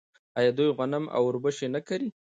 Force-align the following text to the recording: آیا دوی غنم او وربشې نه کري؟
آیا 0.39 0.51
دوی 0.57 0.69
غنم 0.77 1.03
او 1.15 1.21
وربشې 1.27 1.67
نه 1.75 1.81
کري؟ 1.87 2.09